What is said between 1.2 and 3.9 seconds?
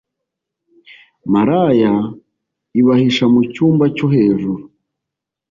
maraya ibahisha mu cyumba